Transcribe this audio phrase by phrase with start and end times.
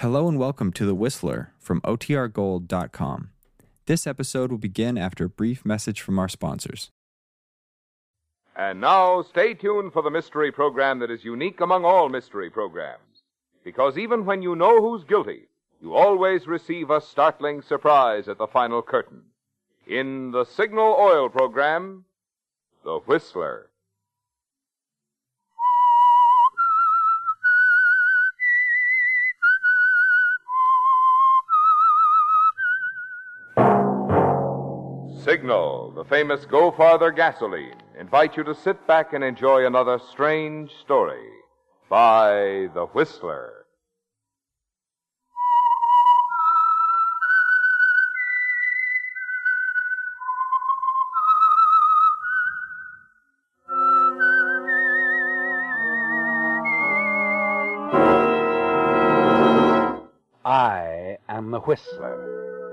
[0.00, 3.28] Hello and welcome to The Whistler from OTRGold.com.
[3.84, 6.90] This episode will begin after a brief message from our sponsors.
[8.56, 13.24] And now, stay tuned for the mystery program that is unique among all mystery programs.
[13.62, 15.48] Because even when you know who's guilty,
[15.82, 19.20] you always receive a startling surprise at the final curtain.
[19.86, 22.06] In the Signal Oil program,
[22.84, 23.69] The Whistler.
[35.40, 40.70] Signal, the famous Go Farther gasoline, invite you to sit back and enjoy another strange
[40.82, 41.30] story
[41.88, 43.64] by The Whistler.
[60.44, 62.39] I am the Whistler,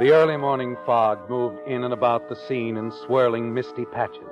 [0.00, 4.24] The early morning fog moved in and about the scene in swirling, misty patches.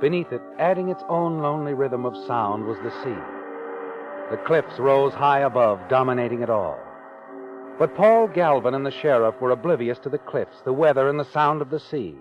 [0.00, 3.20] Beneath it, adding its own lonely rhythm of sound, was the sea.
[4.30, 6.78] The cliffs rose high above, dominating it all.
[7.78, 11.30] But Paul Galvin and the sheriff were oblivious to the cliffs, the weather, and the
[11.30, 12.16] sound of the sea.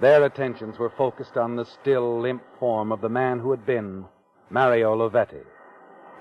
[0.00, 4.06] Their attentions were focused on the still, limp form of the man who had been
[4.50, 5.44] Mario Lavetti.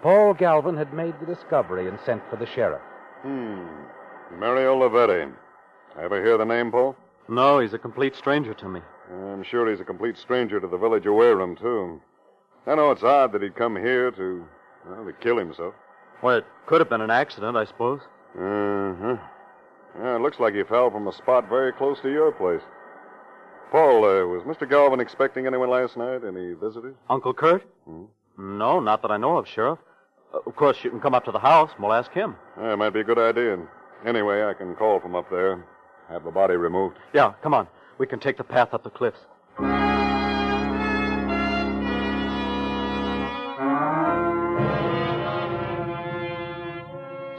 [0.04, 2.84] Paul Galvin had made the discovery and sent for the sheriff.
[3.24, 3.66] Hmm.
[4.38, 5.34] Mario Lavetti.
[6.02, 6.96] Ever hear the name, Paul?
[7.28, 8.82] No, he's a complete stranger to me.
[9.12, 12.02] I'm sure he's a complete stranger to the village of Weyrum, too.
[12.68, 14.46] I know it's odd that he'd come here to,
[14.88, 15.74] well, to kill himself.
[16.22, 18.02] Well, it could have been an accident, I suppose.
[18.38, 19.18] Uh-huh.
[20.00, 22.62] Yeah, it looks like he fell from a spot very close to your place.
[23.72, 24.70] Paul, uh, was Mr.
[24.70, 26.22] Galvin expecting anyone last night?
[26.28, 26.96] Any visitors?
[27.10, 27.64] Uncle Kurt?
[27.86, 28.06] Hmm?
[28.38, 29.80] No, not that I know of, Sheriff.
[30.34, 32.36] Uh, of course, you can come up to the house and we'll ask him.
[32.60, 33.58] Yeah, it might be a good idea.
[34.06, 35.66] Anyway, I can call from up there.
[36.10, 36.98] Have the body removed.
[37.14, 37.68] Yeah, come on.
[37.98, 39.20] We can take the path up the cliffs.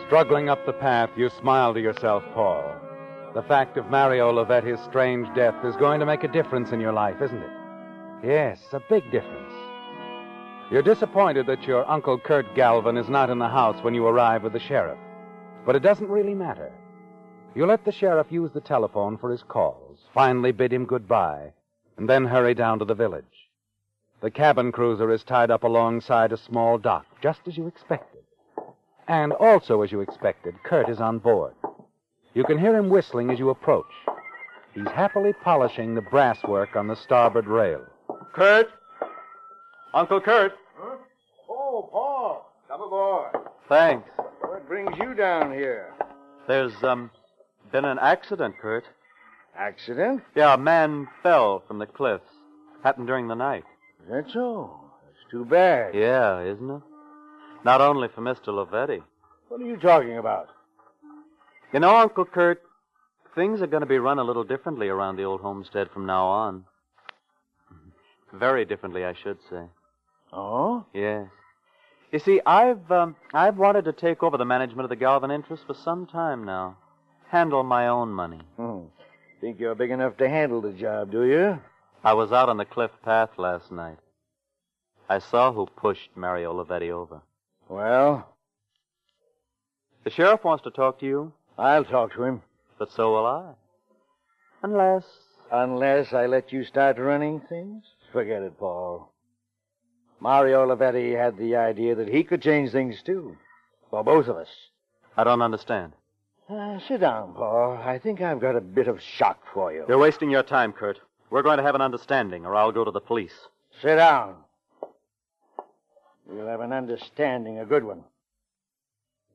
[0.07, 2.65] Struggling up the path, you smile to yourself, Paul.
[3.35, 6.93] The fact of Mario Lavetti's strange death is going to make a difference in your
[6.93, 7.51] life, isn't it?
[8.25, 9.53] Yes, a big difference.
[10.71, 14.43] You're disappointed that your Uncle Kurt Galvin is not in the house when you arrive
[14.43, 14.99] with the sheriff.
[15.65, 16.73] But it doesn't really matter.
[17.57, 21.55] You let the sheriff use the telephone for his calls, finally bid him goodbye,
[21.97, 23.25] and then hurry down to the village.
[24.21, 28.21] The cabin cruiser is tied up alongside a small dock, just as you expected.
[29.09, 31.55] And also as you expected, Kurt is on board.
[32.35, 33.87] You can hear him whistling as you approach.
[34.75, 37.87] He's happily polishing the brasswork on the starboard rail.
[38.35, 38.69] Kurt?
[39.95, 40.53] Uncle Kurt?
[40.77, 40.97] Huh?
[41.49, 43.35] Oh, Paul, come aboard.
[43.67, 44.11] Thanks.
[44.43, 45.95] What brings you down here?
[46.47, 47.11] There's, um,
[47.73, 48.85] been an accident, Kurt.
[49.57, 50.23] Accident?
[50.35, 52.29] Yeah, a man fell from the cliffs.
[52.83, 53.65] Happened during the night.
[54.05, 54.79] Is that so?
[55.05, 55.95] That's too bad.
[55.95, 56.83] Yeah, isn't it?
[57.65, 58.49] Not only for Mr.
[58.49, 59.03] Lavetti.
[59.49, 60.49] What are you talking about?
[61.73, 62.63] You know, Uncle Kurt,
[63.35, 66.27] things are going to be run a little differently around the old homestead from now
[66.27, 66.65] on.
[68.33, 69.63] Very differently, I should say.
[70.33, 70.85] Oh?
[70.93, 71.27] Yes.
[72.13, 75.65] You see, I've um, I've wanted to take over the management of the Galvin interest
[75.67, 76.77] for some time now.
[77.31, 78.41] Handle my own money.
[78.57, 78.83] Hmm.
[79.41, 81.59] Think you're big enough to handle the job, do you?
[82.05, 83.99] I was out on the cliff path last night.
[85.09, 87.21] I saw who pushed Mario Lavetti over.
[87.69, 88.29] Well,
[90.05, 92.43] The sheriff wants to talk to you, I'll talk to him.
[92.79, 93.53] but so will I.
[94.63, 95.05] Unless
[95.51, 97.85] Unless I let you start running things?
[98.13, 99.13] Forget it, Paul.
[100.19, 103.37] Mario Lavetti had the idea that he could change things, too.
[103.91, 104.49] For both of us.
[105.17, 105.93] I don't understand.
[106.49, 107.77] Uh, sit down, Paul.
[107.85, 109.85] I think I've got a bit of shock for you.
[109.89, 111.01] You're wasting your time, Kurt.
[111.29, 113.35] We're going to have an understanding, or I'll go to the police.
[113.83, 114.37] Sit down.
[116.25, 118.05] We'll have an understanding, a good one.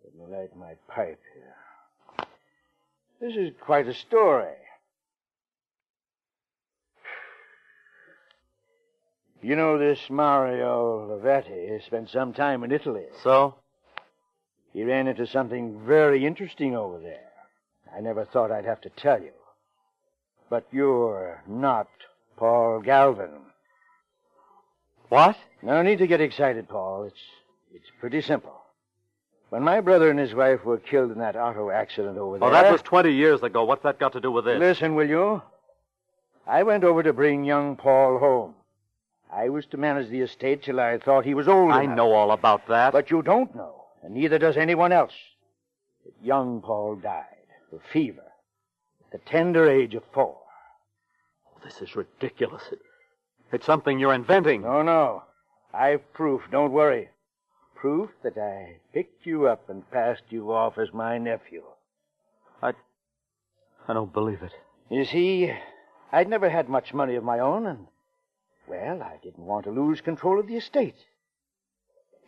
[0.03, 2.27] Let me light my pipe here.
[3.19, 4.55] This is quite a story.
[9.41, 13.05] You know, this Mario Lavetti spent some time in Italy.
[13.23, 13.55] So?
[14.73, 17.31] He ran into something very interesting over there.
[17.95, 19.33] I never thought I'd have to tell you.
[20.49, 21.87] But you're not
[22.37, 23.29] Paul Galvin.
[25.09, 25.37] What?
[25.61, 27.03] No need to get excited, Paul.
[27.03, 27.19] It's
[27.73, 28.61] it's pretty simple.
[29.49, 32.49] When my brother and his wife were killed in that auto accident over oh, there.
[32.49, 33.65] Oh, that was 20 years ago.
[33.65, 34.59] What's that got to do with this?
[34.59, 35.41] Listen, will you?
[36.47, 38.55] I went over to bring young Paul home.
[39.31, 41.97] I was to manage the estate till I thought he was old I enough.
[41.97, 42.93] know all about that.
[42.93, 45.13] But you don't know, and neither does anyone else.
[46.05, 47.25] That young Paul died
[47.71, 48.23] of fever
[49.05, 50.37] at the tender age of four.
[51.47, 52.63] Oh, this is ridiculous.
[53.51, 54.61] It's something you're inventing.
[54.63, 55.23] No, no.
[55.73, 56.41] I've proof.
[56.51, 57.09] Don't worry.
[57.75, 61.63] Proof that I picked you up and passed you off as my nephew.
[63.87, 64.53] I don't believe it.
[64.89, 65.51] You see,
[66.11, 67.87] I'd never had much money of my own, and,
[68.67, 70.95] well, I didn't want to lose control of the estate.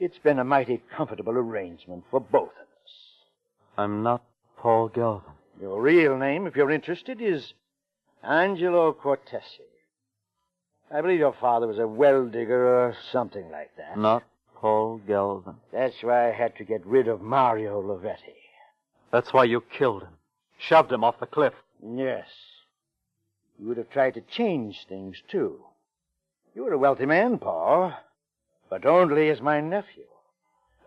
[0.03, 2.91] It's been a mighty comfortable arrangement for both of us.
[3.77, 4.21] I'm not
[4.57, 5.31] Paul Galvin.
[5.61, 7.53] Your real name, if you're interested, is
[8.21, 9.61] Angelo Cortesi.
[10.93, 13.97] I believe your father was a well digger or something like that.
[13.97, 14.23] Not
[14.57, 15.55] Paul Galvin.
[15.71, 18.35] That's why I had to get rid of Mario Lavetti.
[19.09, 20.17] That's why you killed him.
[20.57, 21.53] Shoved him off the cliff.
[21.81, 22.27] Yes.
[23.57, 25.61] You would have tried to change things, too.
[26.53, 27.93] You were a wealthy man, Paul,
[28.73, 30.09] but only as my nephew.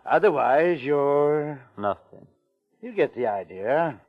[0.05, 1.61] Otherwise, you're.
[1.77, 2.27] Nothing.
[2.81, 4.01] You get the idea.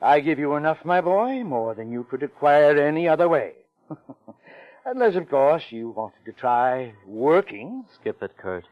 [0.00, 3.52] I give you enough, my boy, more than you could acquire any other way.
[4.86, 7.84] Unless, of course, you wanted to try working.
[8.00, 8.64] Skip it, Kurt.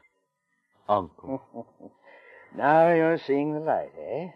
[0.88, 1.66] Uncle.
[2.56, 4.28] now you're seeing the light, eh?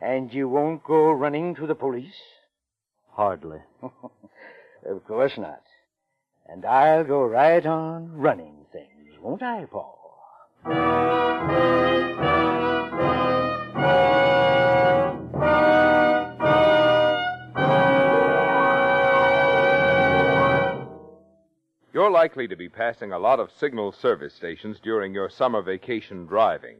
[0.00, 2.22] And you won't go running to the police?
[3.12, 3.58] Hardly.
[4.86, 5.62] Of course not.
[6.46, 9.98] And I'll go right on running things, won't I, Paul?
[21.94, 26.26] You're likely to be passing a lot of signal service stations during your summer vacation
[26.26, 26.76] driving.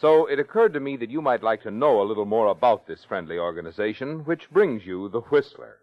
[0.00, 2.86] So it occurred to me that you might like to know a little more about
[2.86, 5.78] this friendly organization, which brings you the Whistler.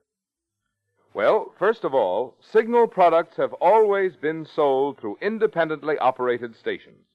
[1.18, 7.08] Well, first of all, signal products have always been sold through independently operated stations.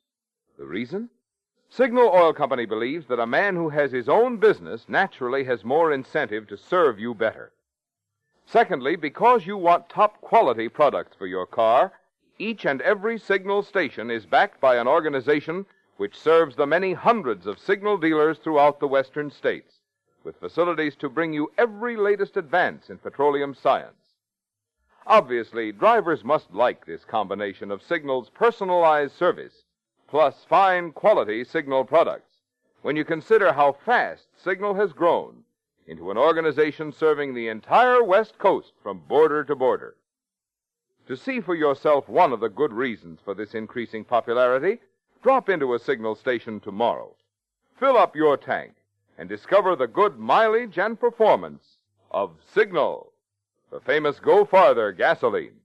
[0.59, 1.09] The reason?
[1.69, 5.93] Signal Oil Company believes that a man who has his own business naturally has more
[5.93, 7.53] incentive to serve you better.
[8.45, 11.93] Secondly, because you want top quality products for your car,
[12.41, 15.65] each and every signal station is backed by an organization
[15.97, 19.79] which serves the many hundreds of signal dealers throughout the western states,
[20.25, 24.17] with facilities to bring you every latest advance in petroleum science.
[25.07, 29.65] Obviously, drivers must like this combination of Signal's personalized service
[30.09, 32.31] plus fine quality Signal products
[32.83, 35.43] when you consider how fast Signal has grown
[35.87, 39.97] into an organization serving the entire West Coast from border to border.
[41.09, 44.79] To see for yourself one of the good reasons for this increasing popularity,
[45.23, 47.17] drop into a Signal station tomorrow.
[47.79, 48.75] Fill up your tank
[49.19, 51.79] and discover the good mileage and performance
[52.11, 53.13] of Signal,
[53.71, 55.62] the famous Go Farther gasoline.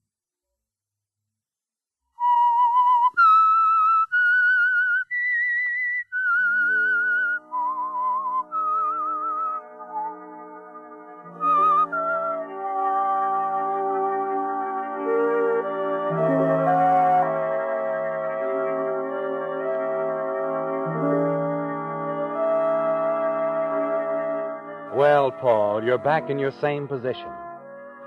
[25.39, 27.29] Paul, you're back in your same position.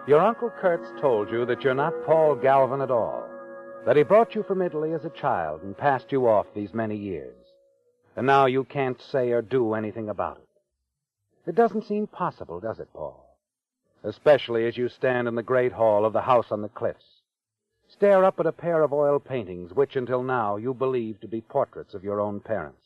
[0.08, 3.24] Your Uncle Kurt's told you that you're not Paul Galvin at all,
[3.86, 6.96] that he brought you from Italy as a child and passed you off these many
[6.96, 7.36] years.
[8.16, 11.50] And now you can't say or do anything about it.
[11.50, 13.24] It doesn't seem possible, does it, Paul?
[14.02, 17.22] Especially as you stand in the great hall of the house on the cliffs.
[17.88, 21.40] Stare up at a pair of oil paintings which until now you believed to be
[21.40, 22.82] portraits of your own parents.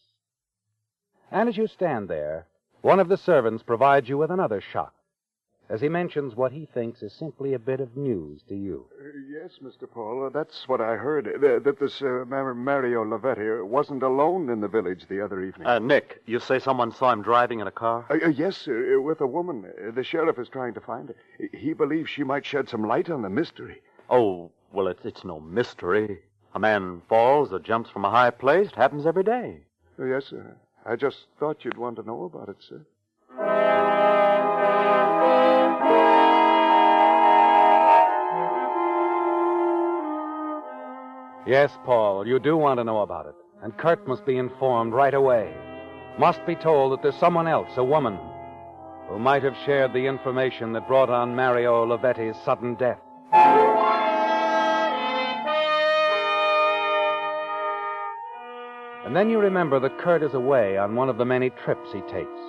[1.31, 2.47] And as you stand there,
[2.85, 4.95] one of the servants provides you with another shock
[5.71, 8.87] as he mentions what he thinks is simply a bit of news to you.
[9.00, 9.91] Uh, yes, Mr.
[9.91, 10.26] Paul.
[10.26, 11.26] Uh, that's what I heard.
[11.26, 15.67] Uh, that this uh, Mar- Mario Lavetti wasn't alone in the village the other evening.
[15.67, 18.05] Uh, Nick, you say someone saw him driving in a car?
[18.11, 19.64] Uh, uh, yes, uh, with a woman.
[19.64, 21.17] Uh, the sheriff is trying to find her.
[21.53, 23.81] He believes she might shed some light on the mystery.
[24.11, 26.21] Oh, well, it's, it's no mystery.
[26.55, 28.69] A man falls or jumps from a high place.
[28.69, 29.62] It happens every day.
[29.99, 30.55] Uh, yes, sir.
[30.87, 32.85] I just thought you'd want to know about it, sir.
[41.47, 43.35] Yes, Paul, you do want to know about it.
[43.62, 45.55] And Kurt must be informed right away.
[46.19, 48.19] Must be told that there's someone else, a woman,
[49.09, 53.00] who might have shared the information that brought on Mario Lavetti's sudden death.
[59.14, 62.40] Then you remember that Kurt is away on one of the many trips he takes.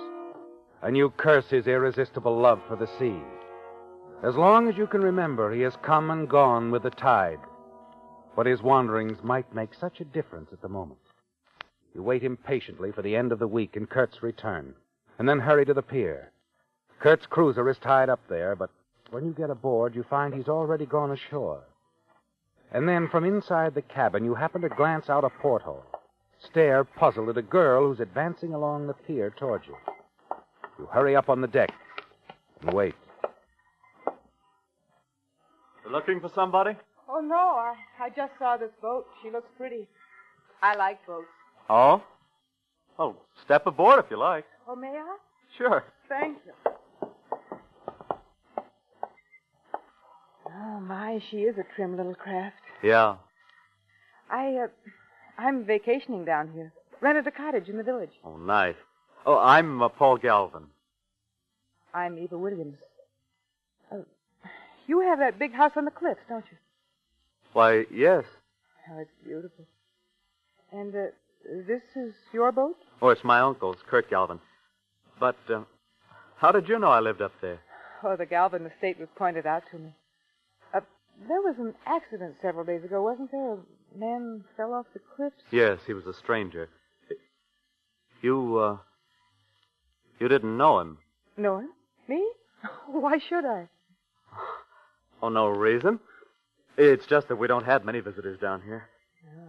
[0.82, 3.22] And you curse his irresistible love for the sea.
[4.24, 7.38] As long as you can remember, he has come and gone with the tide.
[8.34, 10.98] But his wanderings might make such a difference at the moment.
[11.94, 14.74] You wait impatiently for the end of the week and Kurt's return,
[15.20, 16.32] and then hurry to the pier.
[16.98, 18.70] Kurt's cruiser is tied up there, but
[19.12, 21.62] when you get aboard, you find he's already gone ashore.
[22.72, 25.84] And then from inside the cabin, you happen to glance out a porthole,
[26.44, 29.76] stare puzzled at a girl who's advancing along the pier towards you.
[30.78, 31.70] You hurry up on the deck
[32.62, 32.94] and wait.
[35.84, 36.76] You looking for somebody?
[37.08, 37.36] Oh, no.
[37.36, 39.06] I, I just saw this boat.
[39.22, 39.86] She looks pretty.
[40.62, 41.26] I like boats.
[41.70, 42.02] Oh?
[42.98, 44.44] Oh, step aboard if you like.
[44.68, 45.16] Oh, may I?
[45.56, 45.84] Sure.
[46.08, 46.72] Thank you.
[50.58, 52.56] Oh, my, she is a trim little craft.
[52.82, 53.16] Yeah.
[54.30, 54.66] I, uh,
[55.38, 56.72] I'm vacationing down here.
[57.00, 58.12] Rented a cottage in the village.
[58.24, 58.74] Oh, nice.
[59.26, 60.64] Oh, I'm uh, Paul Galvin.
[61.92, 62.78] I'm Eva Williams.
[63.92, 63.98] Uh,
[64.86, 66.56] you have that big house on the cliffs, don't you?
[67.52, 68.24] Why, yes.
[68.90, 69.64] Oh, it's beautiful.
[70.72, 71.06] And, uh,
[71.66, 72.76] this is your boat?
[73.02, 74.40] Oh, it's my uncle's, Kurt Galvin.
[75.20, 75.60] But, uh,
[76.36, 77.60] how did you know I lived up there?
[78.02, 79.90] Oh, the Galvin estate was pointed out to me.
[80.74, 80.80] Uh,
[81.28, 83.56] there was an accident several days ago, wasn't there?
[83.98, 85.36] Man fell off the cliffs.
[85.50, 86.68] Yes, he was a stranger.
[88.22, 88.76] You, uh,
[90.18, 90.98] you didn't know him.
[91.36, 91.70] Know him?
[92.08, 92.26] Me?
[92.86, 93.68] Why should I?
[95.22, 95.98] Oh, no reason.
[96.76, 98.88] It's just that we don't have many visitors down here.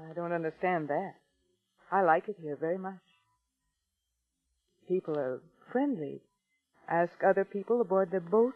[0.10, 1.14] I don't understand that.
[1.92, 3.00] I like it here very much.
[4.88, 6.22] People are friendly.
[6.88, 8.56] Ask other people aboard their boats.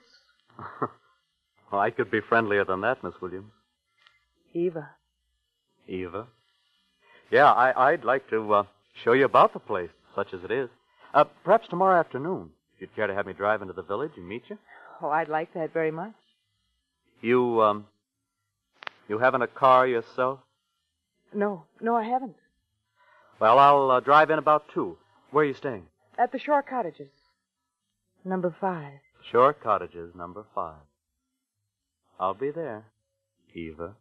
[1.71, 3.51] well, I could be friendlier than that, Miss Williams.
[4.53, 4.89] Eva.
[5.87, 6.27] Eva?
[7.29, 8.63] Yeah, I, I'd like to uh,
[9.03, 10.69] show you about the place, such as it is.
[11.13, 12.49] Uh, perhaps tomorrow afternoon.
[12.75, 14.57] If you'd care to have me drive into the village and meet you.
[15.01, 16.13] Oh, I'd like that very much.
[17.21, 17.85] You, um,
[19.07, 20.39] you haven't a car yourself?
[21.33, 22.35] No, no, I haven't.
[23.39, 24.97] Well, I'll uh, drive in about two.
[25.31, 25.85] Where are you staying?
[26.17, 27.09] At the Shore Cottages.
[28.25, 28.99] Number five.
[29.31, 30.75] Shore Cottages, number five.
[32.19, 32.85] I'll be there,
[33.55, 33.95] Eva.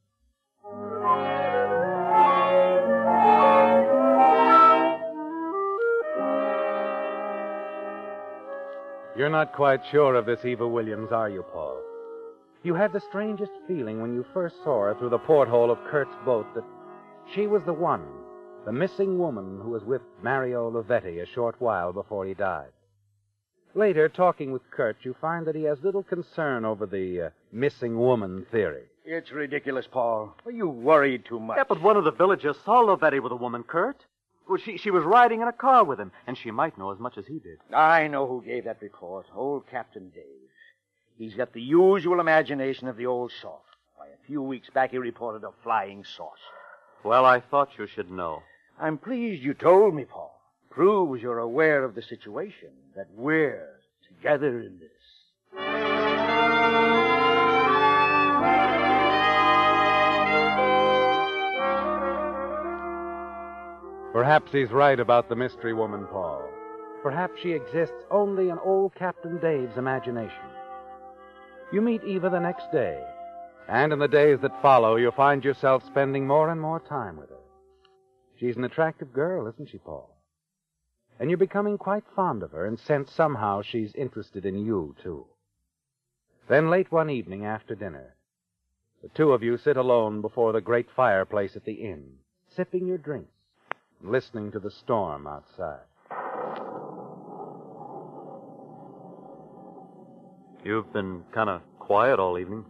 [9.21, 11.79] You're not quite sure of this Eva Williams, are you, Paul?
[12.63, 16.17] You had the strangest feeling when you first saw her through the porthole of Kurt's
[16.25, 16.65] boat that
[17.35, 18.07] she was the one,
[18.65, 22.71] the missing woman who was with Mario Lavetti a short while before he died.
[23.75, 27.99] Later, talking with Kurt, you find that he has little concern over the uh, missing
[27.99, 28.85] woman theory.
[29.05, 30.35] It's ridiculous, Paul.
[30.51, 31.59] You worried too much.
[31.59, 34.03] Yeah, but one of the villagers saw Lavetti with a woman, Kurt.
[34.51, 36.99] Well, she, she was riding in a car with him, and she might know as
[36.99, 37.59] much as he did.
[37.73, 39.27] I know who gave that report.
[39.33, 40.25] Old Captain Dave.
[41.17, 43.63] He's got the usual imagination of the old sort.
[43.95, 46.35] Why, a few weeks back he reported a flying saucer.
[47.05, 48.43] Well, I thought you should know.
[48.77, 50.35] I'm pleased you told me, Paul.
[50.69, 53.79] Proves you're aware of the situation, that we're
[54.09, 56.00] together in this.
[64.13, 66.43] Perhaps he's right about the mystery woman, Paul.
[67.01, 70.51] Perhaps she exists only in old Captain Dave's imagination.
[71.73, 73.01] You meet Eva the next day,
[73.69, 77.29] and in the days that follow, you'll find yourself spending more and more time with
[77.29, 77.37] her.
[78.37, 80.17] She's an attractive girl, isn't she, Paul?
[81.21, 85.27] And you're becoming quite fond of her and sense somehow she's interested in you, too.
[86.49, 88.17] Then late one evening after dinner,
[89.03, 92.15] the two of you sit alone before the great fireplace at the inn,
[92.49, 93.31] sipping your drinks
[94.03, 95.81] listening to the storm outside.
[100.65, 102.65] You've been kind of quiet all evening.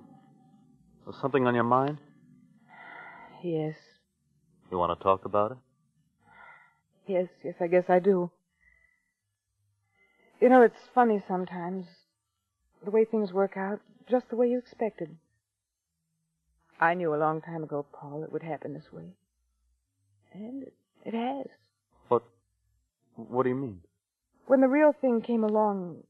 [1.07, 1.99] Was something on your mind?
[3.43, 3.77] Yes.
[4.71, 5.57] You want to talk about it?
[7.07, 8.31] Yes, yes, I guess I do.
[10.41, 11.87] You know, it's funny sometimes.
[12.85, 15.17] The way things work out, just the way you expected.
[16.81, 19.17] I knew a long time ago, Paul, it would happen this way.
[20.33, 20.73] And it,
[21.05, 21.47] it has.
[22.09, 22.23] What?
[23.17, 23.81] What do you mean?
[24.47, 26.03] When the real thing came along,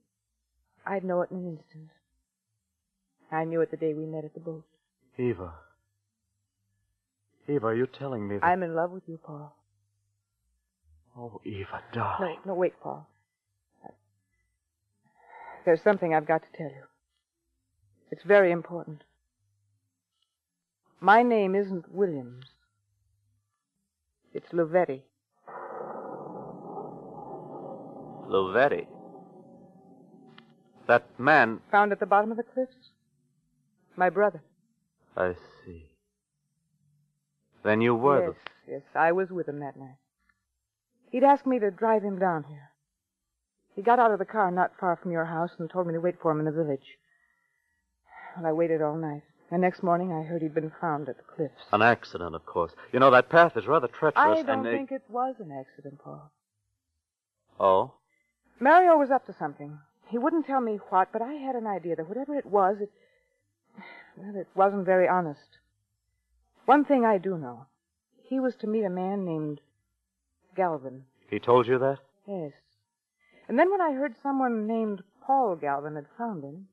[0.86, 1.90] I'd know it in an instant.
[3.30, 4.64] I knew it the day we met at the boat.
[5.18, 5.52] Eva.
[7.48, 8.44] Eva, are you telling me that...
[8.44, 9.54] I'm in love with you, Paul.
[11.18, 12.38] Oh, Eva, darling.
[12.44, 13.06] No, no, wait, Paul.
[15.64, 16.84] There's something I've got to tell you.
[18.10, 19.04] It's very important.
[21.00, 22.46] My name isn't Williams.
[24.32, 25.02] It's Lavetti.
[28.28, 28.86] Lavetti.
[30.86, 31.60] That man.
[31.70, 32.90] Found at the bottom of the cliffs?
[33.96, 34.42] My brother.
[35.16, 35.34] I
[35.64, 35.86] see.
[37.64, 38.34] Then you were yes,
[38.68, 39.96] yes, I was with him that night.
[41.10, 42.70] He'd asked me to drive him down here.
[43.74, 46.00] He got out of the car not far from your house and told me to
[46.00, 46.98] wait for him in the village.
[48.36, 49.22] Well, I waited all night.
[49.50, 51.64] And next morning I heard he'd been found at the cliffs.
[51.72, 52.72] An accident, of course.
[52.92, 54.38] You know, that path is rather treacherous.
[54.38, 56.30] I don't and, think it was an accident, Paul.
[57.58, 57.94] Oh?
[58.60, 59.78] Mario was up to something.
[60.08, 62.90] He wouldn't tell me what, but I had an idea that whatever it was, it.
[64.16, 65.58] Well, it wasn't very honest.
[66.66, 67.66] One thing I do know.
[68.22, 69.60] He was to meet a man named
[70.54, 71.04] Galvin.
[71.28, 71.98] He told you that?
[72.26, 72.52] Yes.
[73.48, 76.68] And then when I heard someone named Paul Galvin had found him,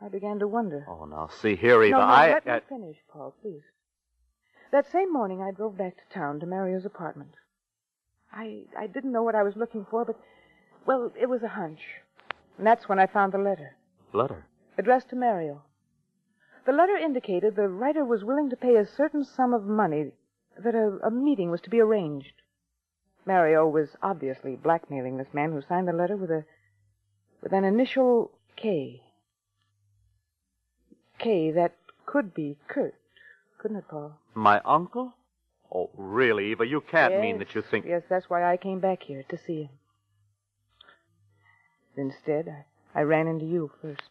[0.00, 0.84] I began to wonder.
[0.88, 1.92] Oh, now, see here, Eva.
[1.92, 2.28] no, no, I.
[2.34, 3.62] let I- me finish, Paul, please.
[4.72, 7.34] That same morning, I drove back to town to Mario's apartment.
[8.32, 10.16] I I didn't know what I was looking for, but
[10.86, 11.80] well, it was a hunch,
[12.58, 13.76] and that's when I found the letter
[14.12, 14.44] Letter.
[14.76, 15.62] addressed to Mario.
[16.66, 20.10] The letter indicated the writer was willing to pay a certain sum of money
[20.58, 22.42] that a, a meeting was to be arranged.
[23.24, 26.44] Mario was obviously blackmailing this man who signed the letter with a
[27.40, 29.00] with an initial K.
[31.18, 32.94] K that could be Kurt,
[33.58, 34.18] couldn't it, Paul?
[34.34, 35.14] My uncle?
[35.72, 36.66] Oh, really, Eva?
[36.66, 37.86] You can't yes, mean that you think.
[37.86, 39.70] Yes, that's why I came back here to see him.
[41.96, 44.10] Instead, I, I ran into you first,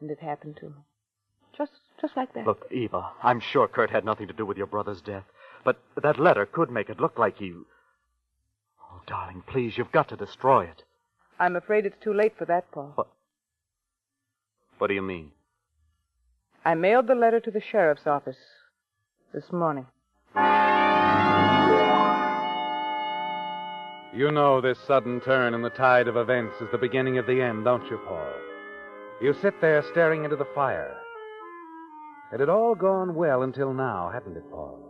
[0.00, 0.82] and it happened to me.
[1.56, 2.46] Just, just like that.
[2.46, 5.24] Look, Eva, I'm sure Kurt had nothing to do with your brother's death.
[5.64, 7.52] But that letter could make it look like he.
[7.52, 10.84] Oh, darling, please, you've got to destroy it.
[11.40, 12.92] I'm afraid it's too late for that, Paul.
[12.94, 13.08] What?
[14.78, 15.32] What do you mean?
[16.66, 18.36] I mailed the letter to the sheriff's office
[19.32, 19.86] this morning.
[24.12, 27.40] You know this sudden turn in the tide of events is the beginning of the
[27.40, 28.32] end, don't you, Paul?
[29.22, 30.96] You sit there staring into the fire.
[32.32, 34.80] It had all gone well until now, hadn't it, Paul?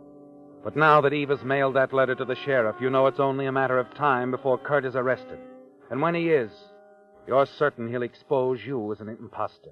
[0.63, 3.51] But now that Eva's mailed that letter to the sheriff, you know it's only a
[3.51, 5.37] matter of time before Kurt is arrested.
[5.91, 6.49] And when he is,
[7.27, 9.69] you're certain he'll expose you as an impostor.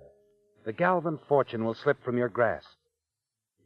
[0.65, 2.77] The Galvin fortune will slip from your grasp.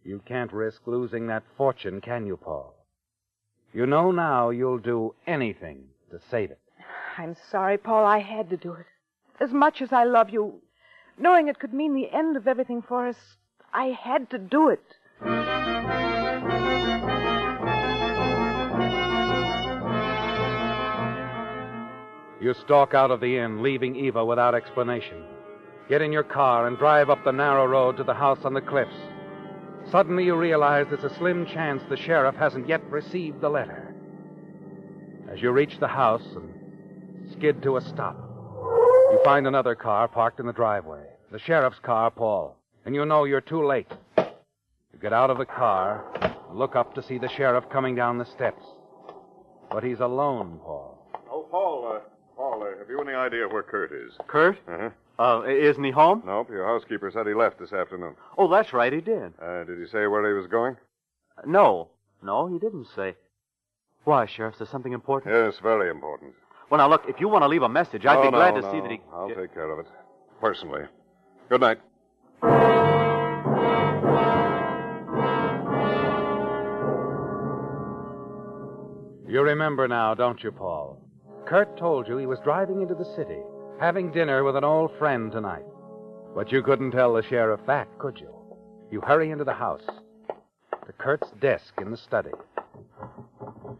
[0.03, 2.75] You can't risk losing that fortune, can you, Paul?
[3.73, 6.59] You know now you'll do anything to save it.
[7.17, 8.05] I'm sorry, Paul.
[8.05, 8.85] I had to do it.
[9.39, 10.61] As much as I love you,
[11.17, 13.37] knowing it could mean the end of everything for us,
[13.73, 14.83] I had to do it.
[22.41, 25.23] You stalk out of the inn, leaving Eva without explanation.
[25.89, 28.61] Get in your car and drive up the narrow road to the house on the
[28.61, 28.95] cliffs.
[29.89, 33.95] Suddenly you realize there's a slim chance the sheriff hasn't yet received the letter.
[35.31, 38.15] As you reach the house and skid to a stop,
[39.11, 41.01] you find another car parked in the driveway.
[41.31, 42.55] The sheriff's car, Paul.
[42.85, 43.91] And you know you're too late.
[44.17, 48.19] You get out of the car and look up to see the sheriff coming down
[48.19, 48.63] the steps.
[49.71, 51.03] But he's alone, Paul.
[51.31, 51.99] Oh, Paul, uh,
[52.35, 54.13] Paul, uh, have you any idea where Kurt is?
[54.27, 54.57] Kurt?
[54.67, 54.89] Uh-huh.
[55.19, 56.23] Uh, isn't he home?
[56.25, 58.15] Nope, your housekeeper said he left this afternoon.
[58.37, 59.33] Oh, that's right, he did.
[59.41, 60.77] Uh, did he say where he was going?
[61.45, 61.89] No.
[62.23, 63.15] No, he didn't say.
[64.05, 65.33] Why, Sheriff, is there something important?
[65.35, 66.33] Yes, very important.
[66.69, 68.61] Well, now, look, if you want to leave a message, I'd Oh, be glad no,
[68.61, 69.01] to see that he.
[69.11, 69.87] I'll take care of it.
[70.39, 70.83] Personally.
[71.49, 71.79] Good night.
[79.27, 80.97] You remember now, don't you, Paul?
[81.45, 83.37] Kurt told you he was driving into the city,
[83.79, 85.63] having dinner with an old friend tonight.
[86.35, 88.33] But you couldn't tell the sheriff that, could you?
[88.91, 89.83] You hurry into the house,
[90.85, 92.31] to Kurt's desk in the study.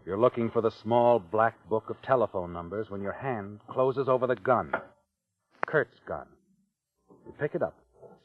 [0.06, 4.26] You're looking for the small black book of telephone numbers when your hand closes over
[4.26, 4.72] the gun.
[5.66, 6.26] Kurt's gun.
[7.26, 7.78] You pick it up,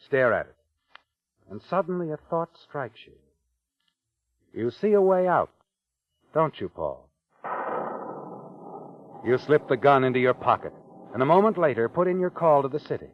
[0.06, 0.56] stare at it,
[1.50, 3.14] and suddenly a thought strikes you.
[4.54, 5.52] You see a way out,
[6.34, 7.10] don't you, Paul?
[9.26, 10.74] You slip the gun into your pocket,
[11.16, 13.08] and a moment later put in your call to the city.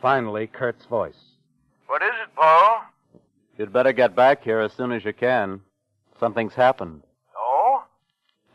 [0.00, 1.18] Finally, Kurt's voice.
[1.86, 2.80] What is it, Paul?
[3.58, 5.60] You'd better get back here as soon as you can.
[6.18, 7.02] Something's happened.
[7.36, 7.84] Oh?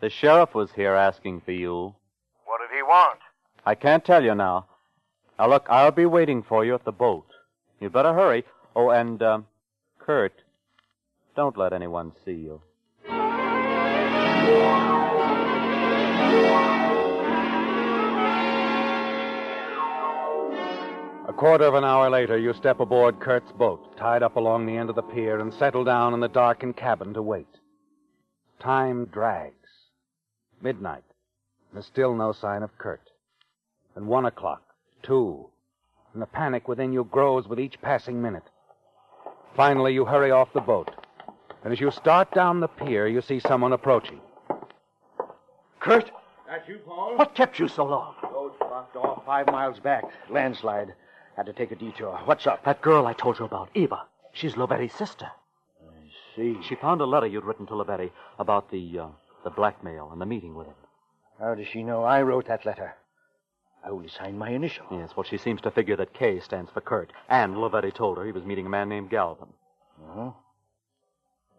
[0.02, 1.94] The sheriff was here asking for you.
[2.46, 3.20] What did he want?
[3.68, 4.66] I can't tell you now.
[5.38, 7.28] Now, look, I'll be waiting for you at the boat.
[7.80, 8.46] You'd better hurry.
[8.76, 9.46] Oh, and, um,
[10.00, 10.42] Kurt,
[11.36, 12.62] don't let anyone see you.
[21.38, 24.90] Quarter of an hour later, you step aboard Kurt's boat, tied up along the end
[24.90, 27.48] of the pier, and settle down in the darkened cabin to wait.
[28.60, 29.54] Time drags.
[30.62, 31.04] Midnight.
[31.74, 33.02] There's still no sign of Kurt.
[33.96, 34.62] And one o'clock,
[35.04, 35.50] two,
[36.14, 38.44] and the panic within you grows with each passing minute.
[39.56, 40.92] Finally, you hurry off the boat.
[41.64, 44.20] And as you start down the pier, you see someone approaching.
[45.80, 46.12] Kurt,
[46.48, 47.18] That you, Paul?
[47.18, 48.16] what kept you so long?
[48.24, 50.04] Road blocked off five miles back.
[50.30, 50.94] Landslide.
[51.36, 52.20] Had to take a detour.
[52.26, 52.64] What's up?
[52.64, 54.04] That girl I told you about, Eva.
[54.34, 55.28] She's Lavetti's sister.
[55.82, 56.58] I see.
[56.68, 59.08] She found a letter you'd written to Lavetti about the uh,
[59.44, 60.76] the blackmail and the meeting with him.
[61.40, 62.96] How does she know I wrote that letter?
[63.86, 64.86] I only signed my initial.
[64.92, 67.12] Yes, well, she seems to figure that K stands for Kurt.
[67.30, 69.50] And Lavetti told her he was meeting a man named Galvin.
[70.04, 70.32] Uh-huh.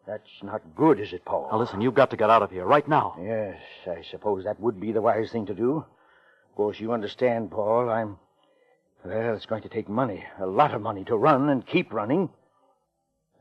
[0.07, 1.49] That's not good, is it, Paul?
[1.53, 3.17] Now, listen, you've got to get out of here right now.
[3.21, 5.85] Yes, I suppose that would be the wise thing to do.
[6.51, 7.91] Of course, you understand, Paul.
[7.91, 8.19] I'm.
[9.07, 12.29] Well, it's going to take money, a lot of money, to run and keep running.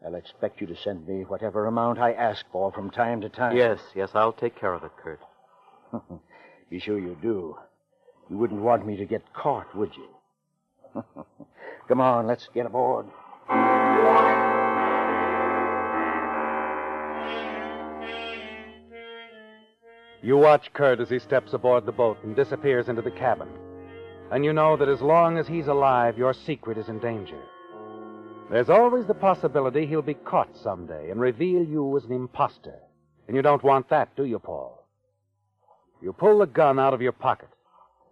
[0.06, 3.58] I'll expect you to send me whatever amount I ask for from time to time.
[3.58, 5.20] Yes, yes, I'll take care of it, Kurt.
[6.70, 7.58] Be sure you do.
[8.30, 11.04] You wouldn't want me to get caught, would you?
[11.88, 13.08] Come on, let's get aboard.
[20.22, 23.48] You watch Kurt as he steps aboard the boat and disappears into the cabin.
[24.36, 27.42] And you know that as long as he's alive, your secret is in danger.
[28.52, 32.76] There's always the possibility he'll be caught someday and reveal you as an impostor.
[33.30, 34.86] And you don't want that, do you, Paul?
[36.02, 37.48] You pull the gun out of your pocket.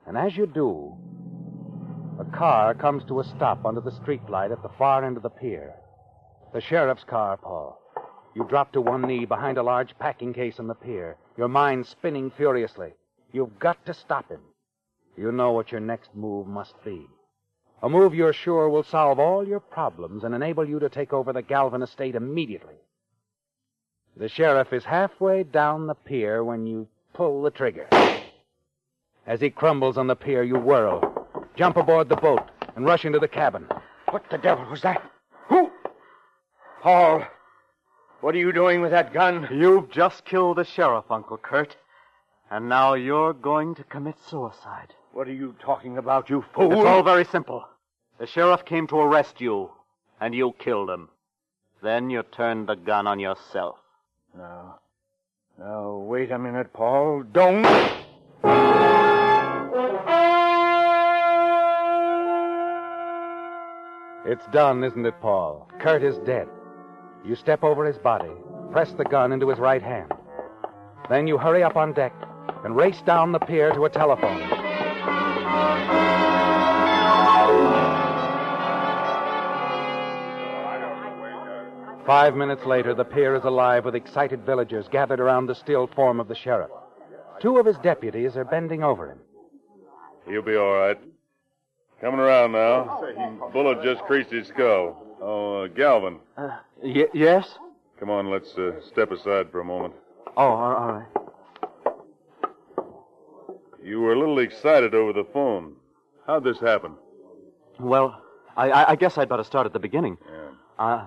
[0.07, 0.95] And as you do,
[2.17, 5.29] a car comes to a stop under the streetlight at the far end of the
[5.29, 5.73] pier.
[6.53, 7.81] The sheriff's car, Paul.
[8.33, 11.85] You drop to one knee behind a large packing case on the pier, your mind
[11.85, 12.93] spinning furiously.
[13.33, 14.39] You've got to stop him.
[15.17, 17.05] You know what your next move must be.
[17.81, 21.33] A move you're sure will solve all your problems and enable you to take over
[21.33, 22.75] the Galvin estate immediately.
[24.15, 27.87] The sheriff is halfway down the pier when you pull the trigger.
[29.25, 33.19] As he crumbles on the pier, you whirl, jump aboard the boat, and rush into
[33.19, 33.67] the cabin.
[34.09, 35.01] What the devil was that?
[35.49, 35.71] Who?
[36.81, 37.25] Paul,
[38.21, 39.47] what are you doing with that gun?
[39.51, 41.75] You've just killed the sheriff, Uncle Kurt.
[42.49, 44.93] And now you're going to commit suicide.
[45.13, 46.71] What are you talking about, you fool?
[46.71, 47.63] It's all very simple.
[48.17, 49.69] The sheriff came to arrest you,
[50.19, 51.09] and you killed him.
[51.83, 53.77] Then you turned the gun on yourself.
[54.35, 54.73] No.
[55.59, 57.23] No, wait a minute, Paul.
[57.31, 57.63] Don't.
[64.25, 65.69] It's done, isn't it, Paul?
[65.79, 66.47] Kurt is dead.
[67.23, 68.31] You step over his body,
[68.71, 70.11] press the gun into his right hand.
[71.07, 72.13] Then you hurry up on deck
[72.65, 74.62] and race down the pier to a telephone.
[82.05, 86.19] Five minutes later, the pier is alive with excited villagers gathered around the still form
[86.19, 86.69] of the sheriff.
[87.39, 89.19] Two of his deputies are bending over him.
[90.27, 90.99] He'll be all right.
[92.01, 93.01] Coming around now.
[93.53, 95.05] Bullet just creased his skull.
[95.21, 96.19] Oh, uh, Galvin.
[96.37, 97.57] Uh, y- yes?
[97.99, 99.93] Come on, let's uh, step aside for a moment.
[100.35, 101.07] Oh, all all right.
[103.81, 105.75] You were a little excited over the phone.
[106.27, 106.93] How'd this happen?
[107.79, 108.21] Well,
[108.57, 110.17] I, I, I guess I'd better start at the beginning.
[110.29, 110.39] Yeah.
[110.79, 111.05] Uh,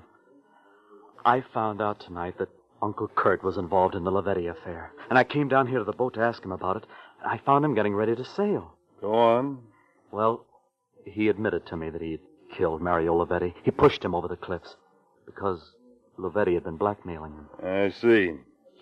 [1.27, 2.49] I found out tonight that
[2.81, 4.93] Uncle Kurt was involved in the Lavetti affair.
[5.11, 6.85] And I came down here to the boat to ask him about it.
[7.25, 8.75] I found him getting ready to sail.
[9.01, 9.59] Go on.
[10.13, 10.47] Well,
[11.05, 12.21] he admitted to me that he'd
[12.57, 13.55] killed Mario Lavetti.
[13.65, 14.77] He pushed him over the cliffs
[15.27, 15.73] because
[16.17, 17.49] Lavetti had been blackmailing him.
[17.61, 18.35] I see.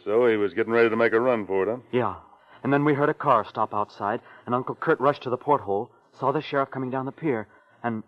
[0.04, 1.80] So he was getting ready to make a run for it, huh?
[1.92, 2.16] Yeah.
[2.62, 5.90] And then we heard a car stop outside, and Uncle Kurt rushed to the porthole,
[6.18, 7.48] saw the sheriff coming down the pier,
[7.82, 8.02] and,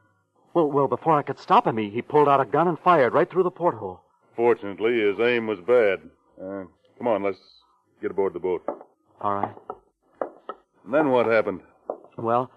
[0.52, 3.14] well, well, before I could stop him, he, he pulled out a gun and fired
[3.14, 4.02] right through the porthole.
[4.36, 6.00] Fortunately, his aim was bad.
[6.40, 6.64] Uh,
[6.98, 7.38] come on, let's
[8.02, 8.62] get aboard the boat.
[9.22, 9.54] All right.
[10.84, 11.62] And then what happened?
[12.18, 12.50] Well,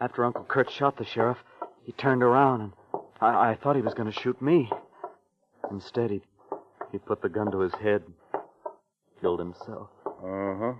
[0.00, 1.38] after Uncle Kurt shot the sheriff,
[1.84, 2.72] he turned around, and
[3.20, 4.70] I, I thought he was going to shoot me.
[5.70, 6.22] Instead, he,
[6.90, 8.42] he put the gun to his head and
[9.20, 9.88] killed himself.
[10.06, 10.72] Uh huh.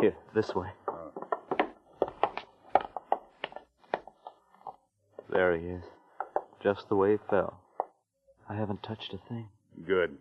[0.00, 0.68] Here, this way.
[5.28, 5.82] There he is.
[6.62, 7.60] Just the way he fell.
[8.48, 9.48] I haven't touched a thing.
[9.86, 10.16] Good.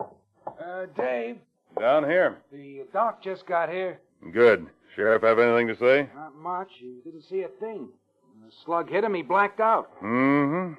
[0.00, 1.36] Uh, Dave,
[1.78, 2.36] Down here.
[2.52, 4.00] the doc just got here.
[4.32, 4.66] Good.
[4.94, 6.08] Sheriff have anything to say?
[6.14, 6.68] Not much.
[6.78, 7.88] He didn't see a thing.
[8.32, 9.90] When the slug hit him, he blacked out.
[10.02, 10.74] Mm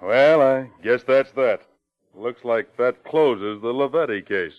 [0.00, 0.06] hmm.
[0.06, 1.60] Well, I guess that's that.
[2.14, 4.54] Looks like that closes the Lavetti case.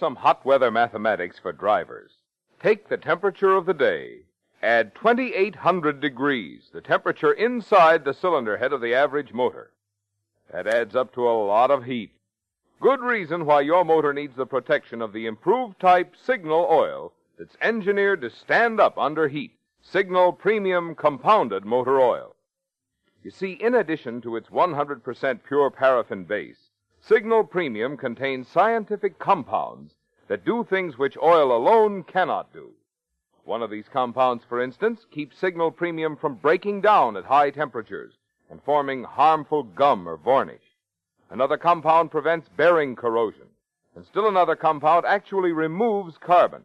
[0.00, 2.10] Some hot weather mathematics for drivers.
[2.58, 4.20] Take the temperature of the day.
[4.62, 9.72] Add 2800 degrees, the temperature inside the cylinder head of the average motor.
[10.50, 12.12] That adds up to a lot of heat.
[12.80, 17.56] Good reason why your motor needs the protection of the improved type signal oil that's
[17.60, 19.52] engineered to stand up under heat.
[19.82, 22.34] Signal Premium Compounded Motor Oil.
[23.22, 26.69] You see, in addition to its 100% pure paraffin base,
[27.02, 29.94] Signal Premium contains scientific compounds
[30.28, 32.72] that do things which oil alone cannot do.
[33.44, 38.18] One of these compounds, for instance, keeps Signal Premium from breaking down at high temperatures
[38.50, 40.76] and forming harmful gum or varnish.
[41.30, 43.48] Another compound prevents bearing corrosion,
[43.96, 46.62] and still another compound actually removes carbon.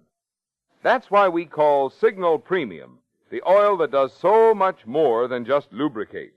[0.84, 5.71] That's why we call Signal Premium the oil that does so much more than just
[5.74, 6.34] lubricate.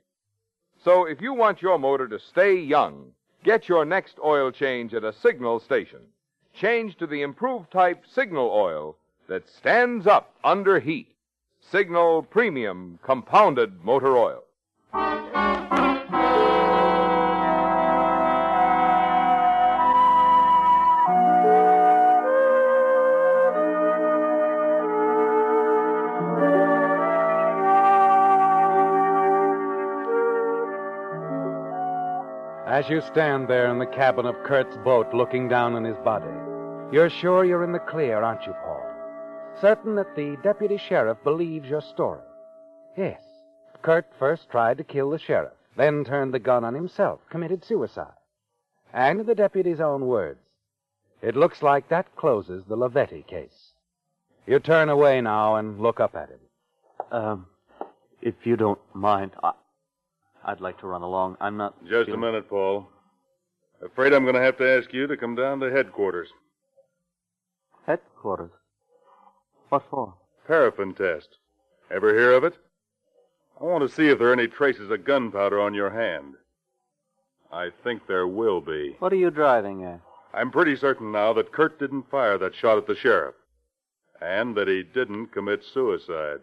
[0.82, 3.12] So if you want your motor to stay young,
[3.44, 6.00] get your next oil change at a Signal station.
[6.54, 8.96] Change to the improved type Signal oil
[9.28, 11.08] that stands up under heat.
[11.60, 15.77] Signal Premium Compounded Motor Oil.
[32.78, 36.30] As you stand there in the cabin of Kurt's boat looking down on his body,
[36.92, 38.84] you're sure you're in the clear, aren't you, Paul?
[39.60, 42.20] Certain that the deputy sheriff believes your story.
[42.96, 43.20] Yes.
[43.82, 48.14] Kurt first tried to kill the sheriff, then turned the gun on himself, committed suicide.
[48.92, 50.38] And in the deputy's own words,
[51.20, 53.72] it looks like that closes the Lavetti case.
[54.46, 57.10] You turn away now and look up at him.
[57.10, 57.46] Um,
[58.22, 59.50] if you don't mind, I,
[60.48, 61.36] I'd like to run along.
[61.42, 61.74] I'm not.
[61.84, 62.88] Just a minute, Paul.
[63.84, 66.30] Afraid I'm going to have to ask you to come down to headquarters.
[67.86, 68.50] Headquarters.
[69.68, 70.14] What for?
[70.46, 71.28] Paraffin test.
[71.90, 72.54] Ever hear of it?
[73.60, 76.36] I want to see if there are any traces of gunpowder on your hand.
[77.52, 78.96] I think there will be.
[79.00, 80.00] What are you driving at?
[80.32, 83.34] I'm pretty certain now that Kurt didn't fire that shot at the sheriff.
[84.22, 86.40] And that he didn't commit suicide.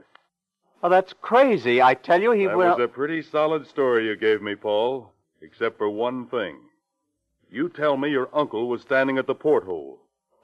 [0.85, 1.81] Oh, that's crazy.
[1.81, 2.77] I tell you, he that will.
[2.77, 5.11] was a pretty solid story you gave me, Paul.
[5.41, 6.57] Except for one thing.
[7.49, 9.97] You tell me your uncle was standing at the porthole.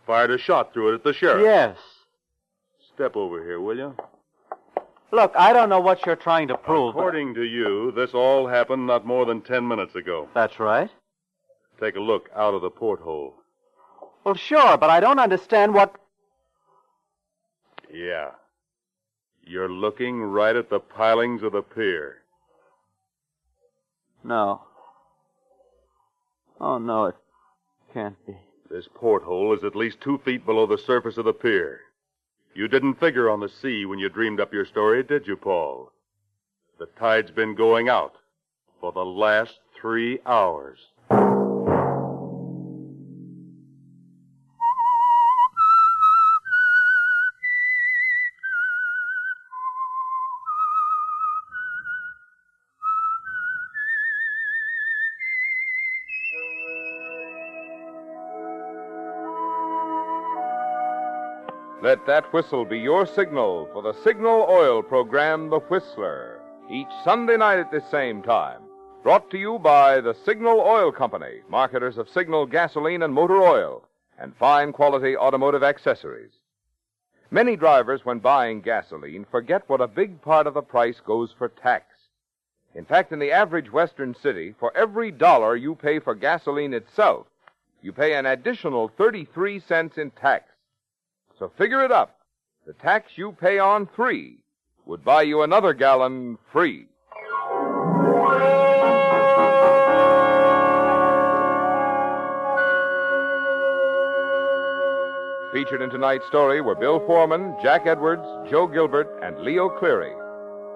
[0.08, 1.43] Fired a shot through it at the sheriff.
[1.43, 1.77] Yes.
[2.95, 3.95] Step over here, will you?
[5.12, 6.95] Look, I don't know what you're trying to prove.
[6.95, 10.27] but- According to you, this all happened not more than ten minutes ago.
[10.34, 10.89] That's right.
[11.80, 13.36] Take a look out of the porthole.
[14.23, 15.95] Well, sure, but I don't understand what.
[17.93, 18.32] Yeah.
[19.43, 22.17] You're looking right at the pilings of the pier.
[24.23, 24.62] No.
[26.60, 27.15] Oh, no, it
[27.93, 28.38] can't be.
[28.69, 31.82] This porthole is at least two feet below the surface of the pier.
[32.54, 35.91] You didn't figure on the sea when you dreamed up your story, did you, Paul?
[36.80, 38.13] The tide's been going out
[38.80, 40.80] for the last three hours.
[61.84, 66.39] Let that whistle be your signal for the Signal Oil program, The Whistler,
[66.70, 68.62] each Sunday night at this same time.
[69.02, 73.84] Brought to you by the Signal Oil Company, marketers of Signal gasoline and motor oil,
[74.20, 76.30] and fine quality automotive accessories.
[77.32, 81.50] Many drivers, when buying gasoline, forget what a big part of the price goes for
[81.50, 81.86] tax.
[82.76, 87.26] In fact, in the average Western city, for every dollar you pay for gasoline itself,
[87.82, 90.51] you pay an additional 33 cents in tax.
[91.41, 92.19] So figure it up.
[92.67, 94.43] The tax you pay on three
[94.86, 96.86] would buy you another gallon free.
[105.51, 110.13] Featured in tonight's story were Bill Forman, Jack Edwards, Joe Gilbert, and Leo Cleary.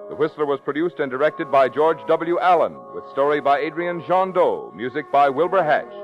[0.08, 2.40] The Whistler was produced and directed by George W.
[2.40, 5.94] Allen, with story by Adrian Gendot, music by Wilbur Hatch,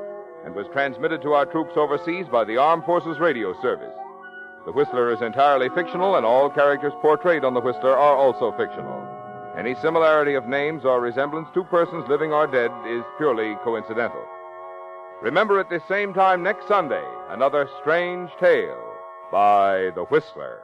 [0.45, 3.93] and was transmitted to our troops overseas by the Armed Forces Radio Service.
[4.65, 9.09] The Whistler is entirely fictional, and all characters portrayed on The Whistler are also fictional.
[9.59, 14.25] Any similarity of names or resemblance to persons living or dead is purely coincidental.
[15.21, 18.81] Remember at this same time next Sunday, another strange tale
[19.33, 20.61] by The Whistler.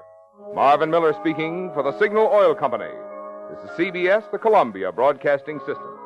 [0.54, 2.94] Marvin Miller speaking for the Signal Oil Company.
[3.50, 5.97] This is CBS, the Columbia Broadcasting System.